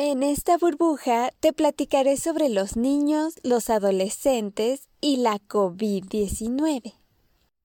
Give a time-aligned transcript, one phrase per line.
[0.00, 6.94] En esta burbuja te platicaré sobre los niños, los adolescentes y la COVID-19.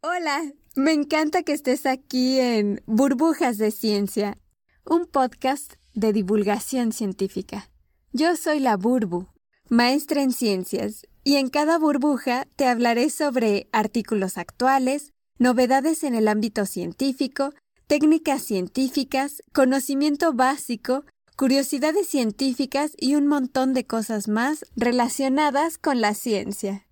[0.02, 0.42] Hola,
[0.76, 4.40] me encanta que estés aquí en Burbujas de Ciencia,
[4.84, 7.70] un podcast de divulgación científica.
[8.14, 9.28] Yo soy la Burbu,
[9.70, 16.28] maestra en ciencias, y en cada burbuja te hablaré sobre artículos actuales, novedades en el
[16.28, 17.54] ámbito científico,
[17.86, 26.14] técnicas científicas, conocimiento básico, curiosidades científicas y un montón de cosas más relacionadas con la
[26.14, 26.88] ciencia.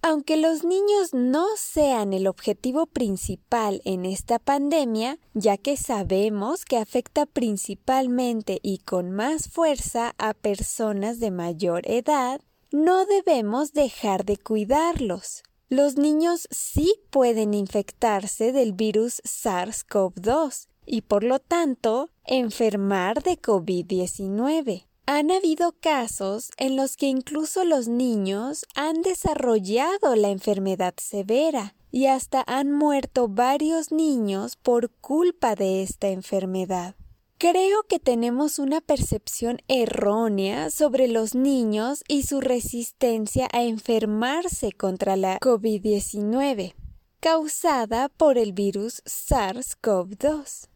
[0.00, 6.76] Aunque los niños no sean el objetivo principal en esta pandemia, ya que sabemos que
[6.76, 14.36] afecta principalmente y con más fuerza a personas de mayor edad, no debemos dejar de
[14.36, 15.42] cuidarlos.
[15.68, 24.86] Los niños sí pueden infectarse del virus SARS-CoV-2 y por lo tanto enfermar de COVID-19.
[25.06, 32.06] Han habido casos en los que incluso los niños han desarrollado la enfermedad severa y
[32.06, 36.94] hasta han muerto varios niños por culpa de esta enfermedad.
[37.38, 45.16] Creo que tenemos una percepción errónea sobre los niños y su resistencia a enfermarse contra
[45.16, 46.74] la COVID-19,
[47.20, 50.67] causada por el virus SARS-CoV-2.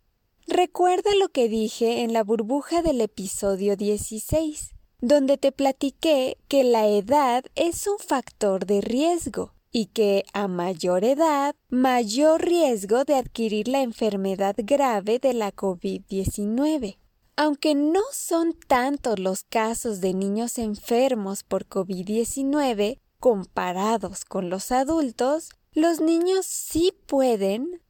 [0.46, 6.88] Recuerda lo que dije en la burbuja del episodio 16, donde te platiqué que la
[6.88, 13.68] edad es un factor de riesgo y que a mayor edad, mayor riesgo de adquirir
[13.68, 16.98] la enfermedad grave de la COVID-19.
[17.36, 25.50] Aunque no son tantos los casos de niños enfermos por COVID-19 comparados con los adultos,
[25.72, 27.80] los niños sí pueden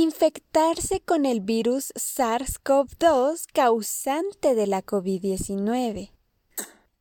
[0.00, 6.12] infectarse con el virus SARS-CoV-2 causante de la COVID-19,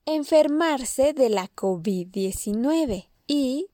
[0.06, 3.68] enfermarse de la COVID-19 y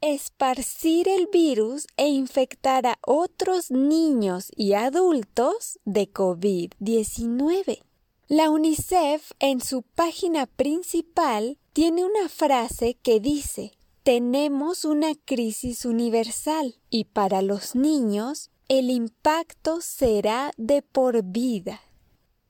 [0.00, 7.82] esparcir el virus e infectar a otros niños y adultos de COVID-19.
[8.28, 13.72] La UNICEF en su página principal tiene una frase que dice
[14.06, 21.80] tenemos una crisis universal y para los niños el impacto será de por vida.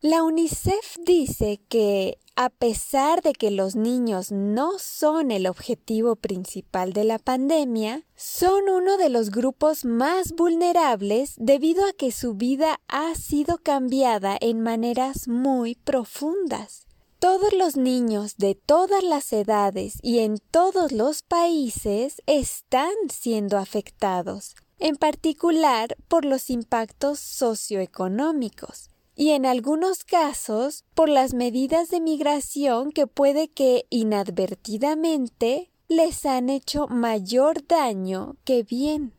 [0.02, 6.92] La UNICEF dice que a pesar de que los niños no son el objetivo principal
[6.92, 12.82] de la pandemia, son uno de los grupos más vulnerables debido a que su vida
[12.86, 16.85] ha sido cambiada en maneras muy profundas.
[17.18, 24.54] Todos los niños de todas las edades y en todos los países están siendo afectados,
[24.78, 32.92] en particular por los impactos socioeconómicos y en algunos casos por las medidas de migración
[32.92, 39.14] que puede que inadvertidamente les han hecho mayor daño que bien.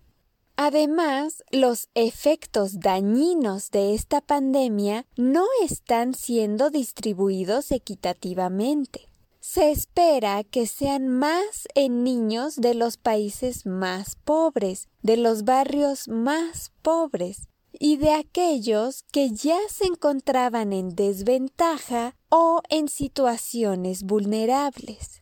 [0.60, 9.08] Además, los efectos dañinos de esta pandemia no están siendo distribuidos equitativamente.
[9.40, 16.08] Se espera que sean más en niños de los países más pobres, de los barrios
[16.08, 25.22] más pobres, y de aquellos que ya se encontraban en desventaja o en situaciones vulnerables.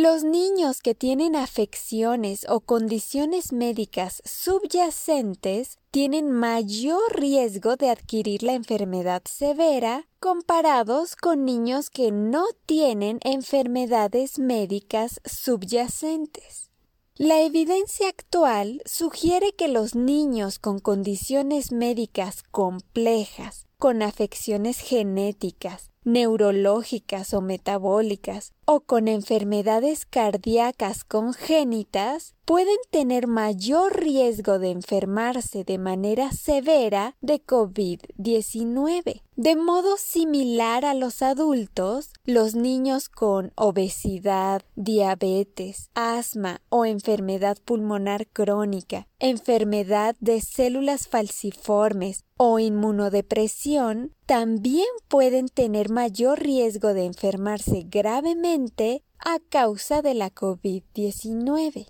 [0.00, 8.52] Los niños que tienen afecciones o condiciones médicas subyacentes tienen mayor riesgo de adquirir la
[8.52, 16.70] enfermedad severa comparados con niños que no tienen enfermedades médicas subyacentes.
[17.16, 27.34] La evidencia actual sugiere que los niños con condiciones médicas complejas, con afecciones genéticas, neurológicas
[27.34, 36.32] o metabólicas, o con enfermedades cardíacas congénitas, pueden tener mayor riesgo de enfermarse de manera
[36.32, 39.22] severa de COVID-19.
[39.36, 48.26] De modo similar a los adultos, los niños con obesidad, diabetes, asma o enfermedad pulmonar
[48.26, 59.02] crónica, enfermedad de células falciformes o inmunodepresión también pueden tener mayor riesgo de enfermarse gravemente
[59.18, 61.86] a causa de la COVID-19.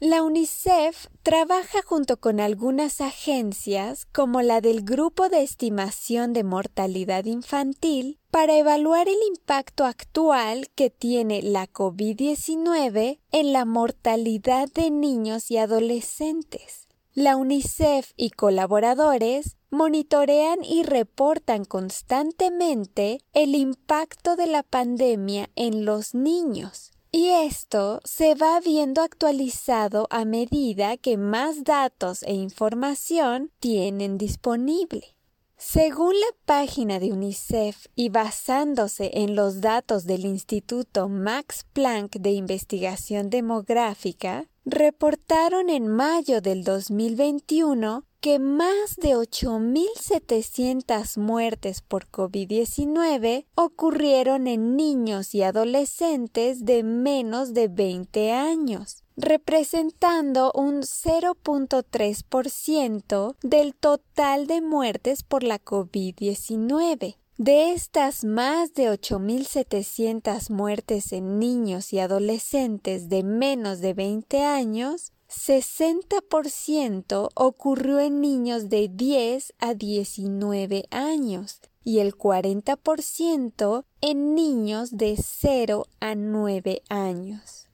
[0.00, 7.26] La UNICEF trabaja junto con algunas agencias como la del Grupo de Estimación de Mortalidad
[7.26, 15.50] Infantil para evaluar el impacto actual que tiene la COVID-19 en la mortalidad de niños
[15.50, 16.88] y adolescentes.
[17.12, 26.14] La UNICEF y colaboradores monitorean y reportan constantemente el impacto de la pandemia en los
[26.14, 26.92] niños.
[27.12, 35.14] Y esto se va viendo actualizado a medida que más datos e información tienen disponible.
[35.56, 42.32] Según la página de UNICEF y basándose en los datos del Instituto Max Planck de
[42.32, 54.46] Investigación Demográfica, reportaron en mayo del 2021 que más de 8.700 muertes por COVID-19 ocurrieron
[54.46, 64.62] en niños y adolescentes de menos de 20 años, representando un 0.3% del total de
[64.62, 67.18] muertes por la COVID-19.
[67.36, 75.12] De estas más de 8.700 muertes en niños y adolescentes de menos de 20 años,
[75.28, 85.16] 60% ocurrió en niños de 10 a 19 años y el 40% en niños de
[85.16, 87.68] 0 a 9 años.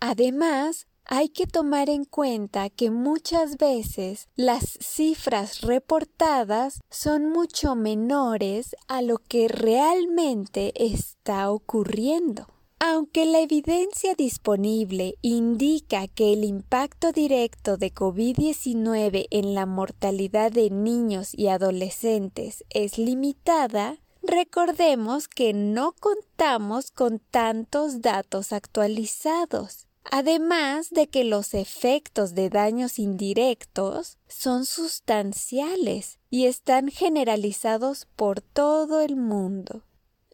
[0.00, 8.76] Además, hay que tomar en cuenta que muchas veces las cifras reportadas son mucho menores
[8.88, 12.46] a lo que realmente está ocurriendo.
[12.80, 20.70] Aunque la evidencia disponible indica que el impacto directo de COVID-19 en la mortalidad de
[20.70, 31.08] niños y adolescentes es limitada, recordemos que no contamos con tantos datos actualizados, además de
[31.08, 39.82] que los efectos de daños indirectos son sustanciales y están generalizados por todo el mundo.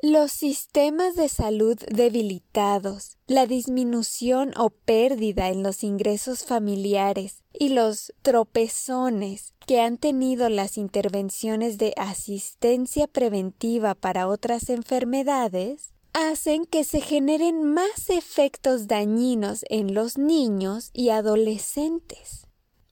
[0.06, 8.12] Los sistemas de salud debilitados, la disminución o pérdida en los ingresos familiares y los
[8.20, 17.00] tropezones que han tenido las intervenciones de asistencia preventiva para otras enfermedades hacen que se
[17.00, 22.43] generen más efectos dañinos en los niños y adolescentes.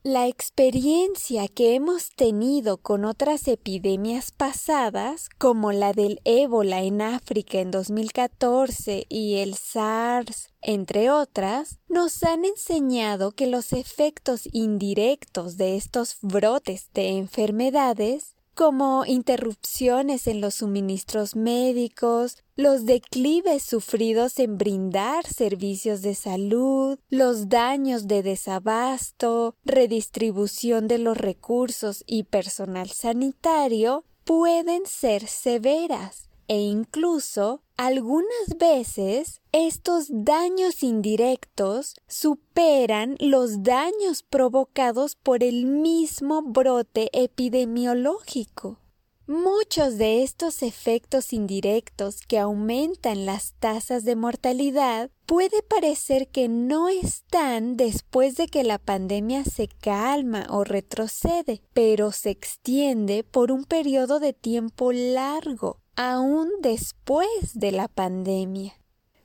[0.04, 7.60] La experiencia que hemos tenido con otras epidemias pasadas, como la del ébola en África
[7.60, 15.76] en 2014 y el SARS, entre otras, nos han enseñado que los efectos indirectos de
[15.76, 25.26] estos brotes de enfermedades como interrupciones en los suministros médicos, los declives sufridos en brindar
[25.26, 34.87] servicios de salud, los daños de desabasto, redistribución de los recursos y personal sanitario pueden
[34.87, 45.67] ser severas e incluso algunas veces estos daños indirectos superan los daños provocados por el
[45.67, 48.79] mismo brote epidemiológico.
[49.26, 56.88] Muchos de estos efectos indirectos que aumentan las tasas de mortalidad puede parecer que no
[56.88, 63.64] están después de que la pandemia se calma o retrocede, pero se extiende por un
[63.64, 68.74] periodo de tiempo largo aún después de la pandemia.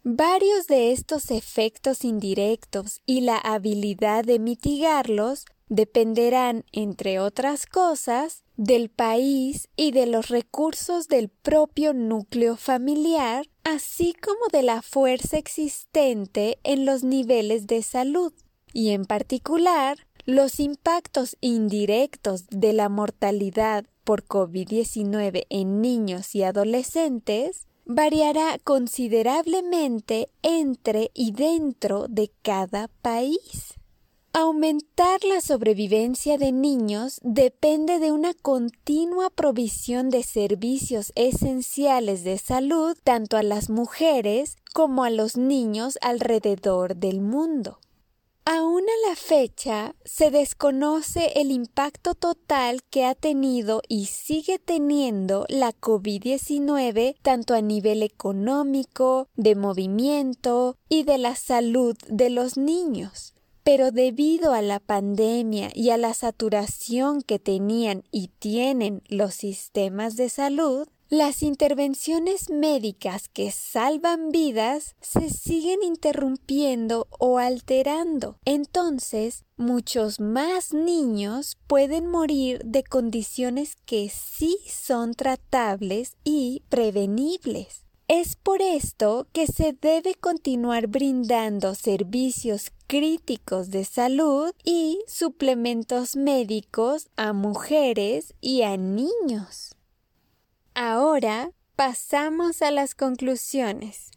[0.04, 8.90] Varios de estos efectos indirectos y la habilidad de mitigarlos dependerán, entre otras cosas, del
[8.90, 16.58] país y de los recursos del propio núcleo familiar, así como de la fuerza existente
[16.64, 18.34] en los niveles de salud,
[18.74, 27.66] y en particular los impactos indirectos de la mortalidad por COVID-19 en niños y adolescentes
[27.86, 33.76] variará considerablemente entre y dentro de cada país.
[34.34, 42.98] Aumentar la sobrevivencia de niños depende de una continua provisión de servicios esenciales de salud
[43.02, 47.80] tanto a las mujeres como a los niños alrededor del mundo.
[48.50, 55.46] Aún a la fecha se desconoce el impacto total que ha tenido y sigue teniendo
[55.50, 63.34] la COVID-19 tanto a nivel económico, de movimiento y de la salud de los niños.
[63.64, 70.16] Pero debido a la pandemia y a la saturación que tenían y tienen los sistemas
[70.16, 78.38] de salud, las intervenciones médicas que salvan vidas se siguen interrumpiendo o alterando.
[78.44, 87.86] Entonces, muchos más niños pueden morir de condiciones que sí son tratables y prevenibles.
[88.10, 97.10] Es por esto que se debe continuar brindando servicios críticos de salud y suplementos médicos
[97.18, 99.77] a mujeres y a niños.
[100.80, 104.12] Ahora pasamos a las conclusiones.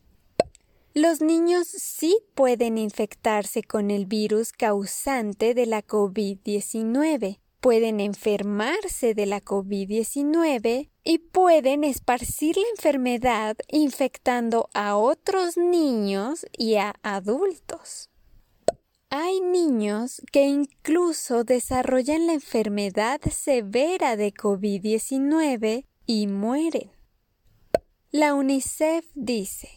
[0.93, 9.25] Los niños sí pueden infectarse con el virus causante de la COVID-19, pueden enfermarse de
[9.25, 18.11] la COVID-19 y pueden esparcir la enfermedad infectando a otros niños y a adultos.
[19.09, 26.90] Hay niños que incluso desarrollan la enfermedad severa de COVID-19 y mueren.
[28.11, 29.69] La UNICEF dice,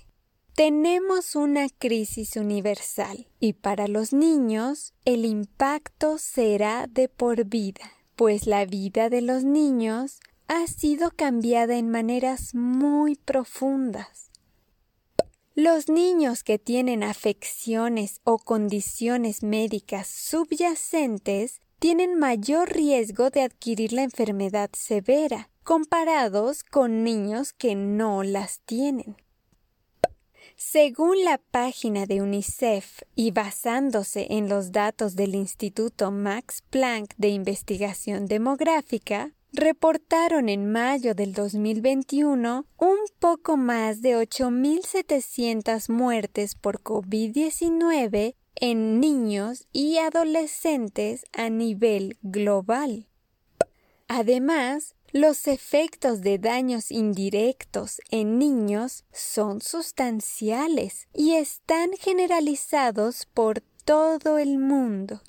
[0.56, 7.84] tenemos una crisis universal y para los niños el impacto será de por vida,
[8.16, 14.32] pues la vida de los niños ha sido cambiada en maneras muy profundas.
[15.54, 24.02] Los niños que tienen afecciones o condiciones médicas subyacentes tienen mayor riesgo de adquirir la
[24.02, 29.18] enfermedad severa comparados con niños que no las tienen.
[30.56, 37.30] Según la página de UNICEF y basándose en los datos del Instituto Max Planck de
[37.30, 48.36] Investigación Demográfica, reportaron en mayo del 2021 un poco más de 8.700 muertes por COVID-19
[48.56, 53.08] en niños y adolescentes a nivel global.
[54.08, 64.40] Además, los efectos de daños indirectos en niños son sustanciales y están generalizados por todo
[64.40, 65.22] el mundo.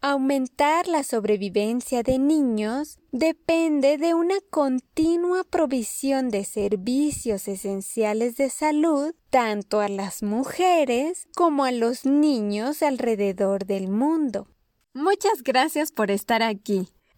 [0.00, 9.14] Aumentar la sobrevivencia de niños depende de una continua provisión de servicios esenciales de salud
[9.28, 14.48] tanto a las mujeres como a los niños alrededor del mundo.
[14.94, 16.88] Muchas gracias por estar aquí.